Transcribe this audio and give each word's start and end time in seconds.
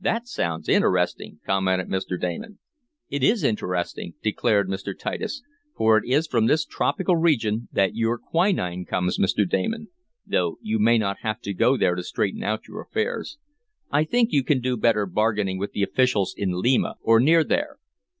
"That 0.00 0.26
sounds 0.26 0.68
interesting," 0.68 1.38
commented 1.46 1.86
Mr. 1.86 2.20
Damon. 2.20 2.58
"It 3.08 3.22
is 3.22 3.44
interesting," 3.44 4.14
declared 4.20 4.66
Mr. 4.66 4.98
Titus. 4.98 5.42
"For 5.76 5.96
it 5.96 6.02
is 6.08 6.26
from 6.26 6.46
this 6.46 6.64
tropical 6.64 7.14
region 7.16 7.68
that 7.70 7.94
your 7.94 8.18
quinine 8.18 8.84
comes, 8.84 9.16
Mr. 9.16 9.48
Damon, 9.48 9.86
though 10.26 10.58
you 10.60 10.80
may 10.80 10.98
not 10.98 11.18
have 11.20 11.40
to 11.42 11.54
go 11.54 11.76
there 11.76 11.94
to 11.94 12.02
straighten 12.02 12.42
out 12.42 12.66
your 12.66 12.80
affairs. 12.80 13.38
I 13.92 14.02
think 14.02 14.32
you 14.32 14.42
can 14.42 14.60
do 14.60 14.76
better 14.76 15.06
bargaining 15.06 15.56
with 15.56 15.70
the 15.70 15.84
officials 15.84 16.34
in 16.36 16.60
Lima, 16.60 16.96
or 17.04 17.20
near 17.20 17.44
there." 17.44 17.76